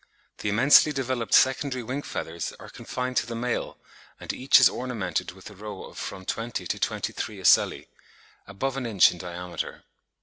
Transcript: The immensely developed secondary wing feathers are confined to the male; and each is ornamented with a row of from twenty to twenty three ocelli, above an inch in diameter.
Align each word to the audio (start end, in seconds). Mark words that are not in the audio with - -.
The 0.39 0.49
immensely 0.49 0.91
developed 0.91 1.31
secondary 1.35 1.83
wing 1.83 2.01
feathers 2.01 2.53
are 2.59 2.69
confined 2.69 3.17
to 3.17 3.27
the 3.27 3.35
male; 3.35 3.77
and 4.19 4.33
each 4.33 4.59
is 4.59 4.67
ornamented 4.67 5.33
with 5.33 5.51
a 5.51 5.55
row 5.55 5.83
of 5.83 5.99
from 5.99 6.25
twenty 6.25 6.65
to 6.65 6.79
twenty 6.79 7.13
three 7.13 7.39
ocelli, 7.39 7.87
above 8.47 8.77
an 8.77 8.87
inch 8.87 9.11
in 9.11 9.19
diameter. 9.19 9.83